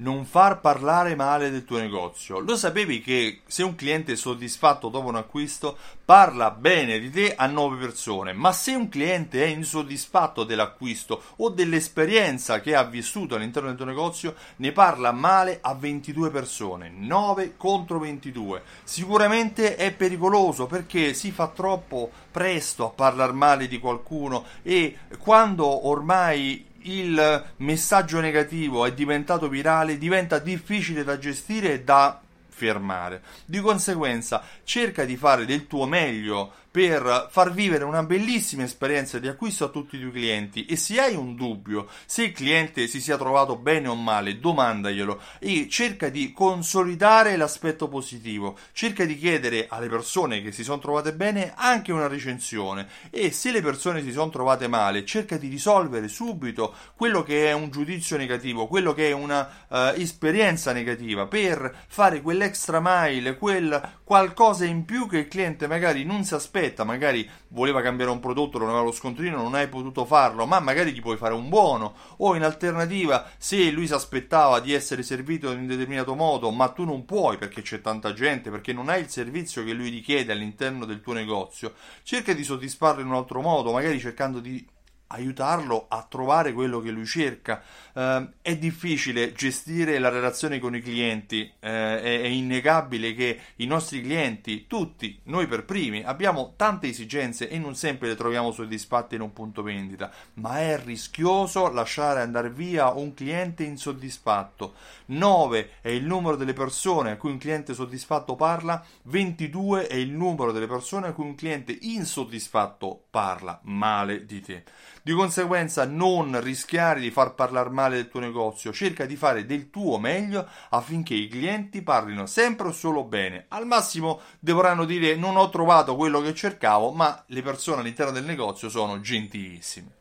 non 0.00 0.24
far 0.24 0.60
parlare 0.60 1.14
male 1.14 1.50
del 1.50 1.64
tuo 1.64 1.78
negozio. 1.78 2.38
Lo 2.38 2.56
sapevi 2.56 3.00
che 3.00 3.40
se 3.46 3.62
un 3.62 3.74
cliente 3.74 4.12
è 4.12 4.16
soddisfatto 4.16 4.88
dopo 4.88 5.08
un 5.08 5.16
acquisto 5.16 5.76
parla 6.04 6.50
bene 6.50 6.98
di 6.98 7.10
te 7.10 7.34
a 7.34 7.46
9 7.46 7.76
persone, 7.76 8.32
ma 8.32 8.52
se 8.52 8.74
un 8.74 8.88
cliente 8.88 9.44
è 9.44 9.48
insoddisfatto 9.48 10.44
dell'acquisto 10.44 11.22
o 11.36 11.50
dell'esperienza 11.50 12.60
che 12.60 12.74
ha 12.74 12.82
vissuto 12.82 13.34
all'interno 13.34 13.68
del 13.68 13.76
tuo 13.76 13.86
negozio, 13.86 14.34
ne 14.56 14.72
parla 14.72 15.12
male 15.12 15.58
a 15.60 15.74
22 15.74 16.30
persone, 16.30 16.90
9 16.90 17.56
contro 17.56 17.98
22. 17.98 18.62
Sicuramente 18.82 19.76
è 19.76 19.92
pericoloso 19.92 20.66
perché 20.66 21.14
si 21.14 21.30
fa 21.30 21.48
troppo 21.48 22.10
presto 22.30 22.86
a 22.86 22.90
parlare 22.90 23.32
male 23.32 23.68
di 23.68 23.78
qualcuno 23.78 24.44
e 24.62 24.98
quando 25.18 25.86
ormai 25.88 26.68
il 26.82 27.44
messaggio 27.58 28.20
negativo 28.20 28.86
è 28.86 28.92
diventato 28.92 29.48
virale, 29.48 29.98
diventa 29.98 30.38
difficile 30.38 31.04
da 31.04 31.18
gestire 31.18 31.74
e 31.74 31.82
da 31.82 32.20
fermare. 32.48 33.22
Di 33.44 33.60
conseguenza, 33.60 34.42
cerca 34.64 35.04
di 35.04 35.16
fare 35.16 35.44
del 35.46 35.66
tuo 35.66 35.86
meglio 35.86 36.52
per 36.70 37.28
far 37.30 37.52
vivere 37.52 37.82
una 37.82 38.04
bellissima 38.04 38.62
esperienza 38.62 39.18
di 39.18 39.26
acquisto 39.26 39.64
a 39.64 39.68
tutti 39.68 39.96
i 39.96 40.00
tuoi 40.00 40.12
clienti. 40.12 40.66
E 40.66 40.76
se 40.76 41.00
hai 41.00 41.16
un 41.16 41.34
dubbio 41.34 41.88
se 42.06 42.24
il 42.24 42.32
cliente 42.32 42.86
si 42.86 43.00
sia 43.00 43.16
trovato 43.16 43.56
bene 43.56 43.88
o 43.88 43.96
male 43.96 44.38
domandaglielo 44.38 45.20
e 45.40 45.68
cerca 45.68 46.08
di 46.08 46.32
consolidare 46.32 47.36
l'aspetto 47.36 47.88
positivo. 47.88 48.56
Cerca 48.72 49.04
di 49.04 49.18
chiedere 49.18 49.66
alle 49.68 49.88
persone 49.88 50.42
che 50.42 50.52
si 50.52 50.62
sono 50.62 50.78
trovate 50.78 51.12
bene 51.12 51.52
anche 51.56 51.92
una 51.92 52.06
recensione. 52.06 52.86
E 53.10 53.32
se 53.32 53.50
le 53.50 53.62
persone 53.62 54.02
si 54.02 54.12
sono 54.12 54.30
trovate 54.30 54.68
male 54.68 55.04
cerca 55.04 55.36
di 55.36 55.48
risolvere 55.48 56.06
subito 56.06 56.74
quello 56.94 57.22
che 57.24 57.48
è 57.48 57.52
un 57.52 57.70
giudizio 57.70 58.16
negativo 58.16 58.66
quello 58.66 58.92
che 58.92 59.08
è 59.08 59.12
una 59.12 59.66
uh, 59.68 59.76
esperienza 59.96 60.72
negativa 60.72 61.26
per 61.26 61.74
fare 61.88 62.20
quell'extra 62.20 62.80
mile 62.82 63.36
quel 63.36 63.98
qualcosa 64.04 64.64
in 64.64 64.84
più 64.84 65.08
che 65.08 65.18
il 65.18 65.28
cliente 65.28 65.66
magari 65.66 66.04
non 66.04 66.24
si 66.24 66.34
aspetta 66.34 66.59
aspetta, 66.60 66.84
magari 66.84 67.28
voleva 67.48 67.80
cambiare 67.80 68.10
un 68.10 68.20
prodotto, 68.20 68.58
non 68.58 68.68
aveva 68.68 68.84
lo 68.84 68.92
scontrino, 68.92 69.36
non 69.36 69.54
hai 69.54 69.68
potuto 69.68 70.04
farlo, 70.04 70.46
ma 70.46 70.60
magari 70.60 70.92
gli 70.92 71.00
puoi 71.00 71.16
fare 71.16 71.32
un 71.32 71.48
buono, 71.48 71.94
o 72.18 72.36
in 72.36 72.42
alternativa, 72.42 73.30
se 73.38 73.70
lui 73.70 73.86
si 73.86 73.94
aspettava 73.94 74.60
di 74.60 74.72
essere 74.74 75.02
servito 75.02 75.50
in 75.50 75.60
un 75.60 75.66
determinato 75.66 76.14
modo, 76.14 76.50
ma 76.50 76.68
tu 76.68 76.84
non 76.84 77.04
puoi 77.04 77.38
perché 77.38 77.62
c'è 77.62 77.80
tanta 77.80 78.12
gente, 78.12 78.50
perché 78.50 78.72
non 78.72 78.88
hai 78.88 79.00
il 79.00 79.08
servizio 79.08 79.64
che 79.64 79.72
lui 79.72 79.88
richiede 79.88 80.32
all'interno 80.32 80.84
del 80.84 81.00
tuo 81.00 81.14
negozio, 81.14 81.74
cerca 82.02 82.34
di 82.34 82.44
soddisfarlo 82.44 83.00
in 83.00 83.08
un 83.08 83.14
altro 83.14 83.40
modo, 83.40 83.72
magari 83.72 83.98
cercando 83.98 84.38
di 84.40 84.64
aiutarlo 85.12 85.86
a 85.88 86.06
trovare 86.08 86.52
quello 86.52 86.80
che 86.80 86.90
lui 86.90 87.06
cerca. 87.06 87.62
Uh, 87.92 88.28
è 88.40 88.56
difficile 88.56 89.32
gestire 89.32 89.98
la 89.98 90.08
relazione 90.08 90.58
con 90.58 90.74
i 90.74 90.80
clienti, 90.80 91.50
uh, 91.52 91.66
è, 91.66 92.00
è, 92.00 92.26
innegabile 92.26 93.14
che 93.14 93.38
i 93.56 93.66
nostri 93.66 94.02
clienti, 94.02 94.66
tutti, 94.66 95.18
noi 95.24 95.46
per 95.46 95.64
primi, 95.64 96.02
abbiamo 96.04 96.54
tante 96.56 96.86
esigenze 96.88 97.48
e 97.48 97.58
non 97.58 97.74
sempre 97.74 98.08
le 98.08 98.14
troviamo 98.14 98.52
soddisfatte 98.52 99.16
in 99.16 99.22
un 99.22 99.32
punto 99.32 99.62
vendita, 99.62 100.10
ma 100.34 100.60
è 100.60 100.80
rischioso 100.82 101.70
lasciare 101.70 102.20
andare 102.20 102.50
via 102.50 102.90
un 102.90 103.12
cliente 103.12 103.64
insoddisfatto. 103.64 104.74
9 105.06 105.70
è 105.80 105.88
il 105.88 106.04
numero 106.04 106.36
delle 106.36 106.52
persone 106.52 107.10
a 107.10 107.16
cui 107.16 107.32
un 107.32 107.38
cliente 107.38 107.74
soddisfatto 107.74 108.36
parla, 108.36 108.84
22 109.02 109.88
è 109.88 109.96
il 109.96 110.10
numero 110.10 110.52
delle 110.52 110.68
persone 110.68 111.08
a 111.08 111.12
cui 111.12 111.24
un 111.24 111.34
cliente 111.34 111.76
insoddisfatto 111.80 113.06
parla 113.10 113.58
male 113.64 114.24
di 114.24 114.40
te. 114.40 114.64
Di 115.02 115.12
conseguenza 115.12 115.86
non 115.86 116.38
rischiare 116.42 117.00
di 117.00 117.10
far 117.10 117.34
parlare 117.34 117.70
male 117.70 117.96
del 117.96 118.08
tuo 118.08 118.20
negozio, 118.20 118.72
cerca 118.72 119.06
di 119.06 119.16
fare 119.16 119.46
del 119.46 119.70
tuo 119.70 119.98
meglio 119.98 120.46
affinché 120.70 121.14
i 121.14 121.28
clienti 121.28 121.82
parlino 121.82 122.26
sempre 122.26 122.68
o 122.68 122.72
solo 122.72 123.04
bene. 123.04 123.46
Al 123.48 123.66
massimo 123.66 124.20
dovranno 124.38 124.84
dire 124.84 125.16
non 125.16 125.36
ho 125.36 125.48
trovato 125.48 125.96
quello 125.96 126.20
che 126.20 126.34
cercavo, 126.34 126.92
ma 126.92 127.24
le 127.28 127.42
persone 127.42 127.80
all'interno 127.80 128.12
del 128.12 128.24
negozio 128.24 128.68
sono 128.68 129.00
gentilissime. 129.00 129.98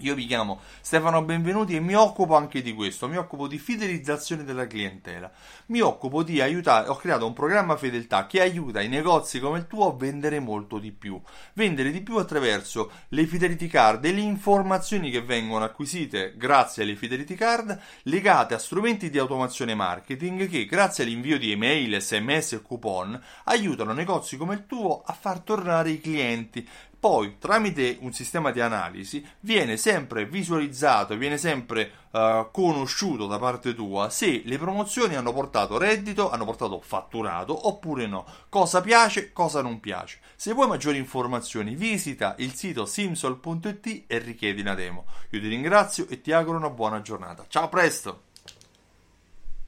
Io 0.00 0.14
mi 0.14 0.24
chiamo 0.24 0.60
Stefano 0.80 1.22
Benvenuti 1.22 1.76
e 1.76 1.80
mi 1.80 1.94
occupo 1.94 2.34
anche 2.34 2.62
di 2.62 2.72
questo, 2.72 3.06
mi 3.06 3.18
occupo 3.18 3.46
di 3.46 3.58
fidelizzazione 3.58 4.44
della 4.44 4.66
clientela, 4.66 5.30
mi 5.66 5.80
occupo 5.80 6.22
di 6.22 6.40
aiutare, 6.40 6.88
ho 6.88 6.96
creato 6.96 7.26
un 7.26 7.34
programma 7.34 7.76
fedeltà 7.76 8.26
che 8.26 8.40
aiuta 8.40 8.80
i 8.80 8.88
negozi 8.88 9.40
come 9.40 9.58
il 9.58 9.66
tuo 9.66 9.88
a 9.88 9.94
vendere 9.94 10.40
molto 10.40 10.78
di 10.78 10.90
più, 10.90 11.20
vendere 11.52 11.90
di 11.90 12.00
più 12.00 12.16
attraverso 12.16 12.90
le 13.08 13.26
fidelity 13.26 13.66
card 13.66 14.02
e 14.06 14.12
le 14.12 14.20
informazioni 14.20 15.10
che 15.10 15.20
vengono 15.20 15.64
acquisite 15.64 16.34
grazie 16.36 16.82
alle 16.82 16.96
fidelity 16.96 17.34
card 17.34 17.78
legate 18.04 18.54
a 18.54 18.58
strumenti 18.58 19.10
di 19.10 19.18
automazione 19.18 19.74
marketing 19.74 20.48
che 20.48 20.64
grazie 20.64 21.04
all'invio 21.04 21.38
di 21.38 21.52
email, 21.52 22.00
sms 22.00 22.52
e 22.52 22.62
coupon 22.62 23.20
aiutano 23.44 23.92
negozi 23.92 24.38
come 24.38 24.54
il 24.54 24.64
tuo 24.64 25.02
a 25.04 25.12
far 25.12 25.40
tornare 25.40 25.90
i 25.90 26.00
clienti 26.00 26.66
poi 27.00 27.38
tramite 27.38 27.96
un 28.00 28.12
sistema 28.12 28.50
di 28.50 28.60
analisi 28.60 29.26
viene 29.40 29.78
sempre 29.78 30.26
visualizzato, 30.26 31.16
viene 31.16 31.38
sempre 31.38 31.90
uh, 32.10 32.50
conosciuto 32.52 33.26
da 33.26 33.38
parte 33.38 33.74
tua 33.74 34.10
se 34.10 34.42
le 34.44 34.58
promozioni 34.58 35.16
hanno 35.16 35.32
portato 35.32 35.78
reddito, 35.78 36.30
hanno 36.30 36.44
portato 36.44 36.78
fatturato 36.80 37.68
oppure 37.68 38.06
no, 38.06 38.26
cosa 38.50 38.82
piace, 38.82 39.32
cosa 39.32 39.62
non 39.62 39.80
piace. 39.80 40.18
Se 40.36 40.52
vuoi 40.52 40.68
maggiori 40.68 40.98
informazioni 40.98 41.74
visita 41.74 42.34
il 42.38 42.52
sito 42.54 42.84
simsol.it 42.84 44.04
e 44.06 44.18
richiedi 44.18 44.60
una 44.60 44.74
demo. 44.74 45.06
Io 45.30 45.40
ti 45.40 45.48
ringrazio 45.48 46.06
e 46.06 46.20
ti 46.20 46.32
auguro 46.32 46.58
una 46.58 46.70
buona 46.70 47.00
giornata. 47.00 47.46
Ciao, 47.48 47.64
a 47.64 47.68
presto! 47.68 48.29